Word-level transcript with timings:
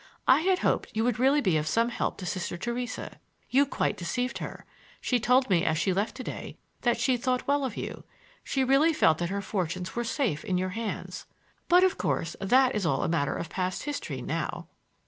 I 0.27 0.41
had 0.41 0.57
hoped 0.65 0.89
you 0.95 1.03
would 1.03 1.19
really 1.19 1.41
be 1.41 1.57
of 1.57 1.67
some 1.67 1.89
help 1.89 2.17
to 2.17 2.25
Sister 2.25 2.57
Theresa; 2.57 3.19
you 3.51 3.67
quite 3.67 3.97
deceived 3.97 4.39
her,—she 4.39 5.19
told 5.19 5.47
me 5.47 5.63
as 5.63 5.77
she 5.77 5.93
left 5.93 6.15
to 6.15 6.23
day 6.23 6.57
that 6.81 6.99
she 6.99 7.17
thought 7.17 7.47
well 7.47 7.63
of 7.63 7.77
you, 7.77 8.03
—she 8.43 8.63
really 8.63 8.93
felt 8.93 9.19
that 9.19 9.29
her 9.29 9.43
fortunes 9.43 9.95
were 9.95 10.03
safe 10.03 10.43
in 10.43 10.57
your 10.57 10.69
hands. 10.69 11.27
But, 11.67 11.83
of 11.83 11.99
course, 11.99 12.35
that 12.39 12.73
is 12.73 12.83
all 12.83 13.03
a 13.03 13.07
matter 13.07 13.35
of 13.35 13.49
past 13.49 13.83
history 13.83 14.23
now." 14.23 14.69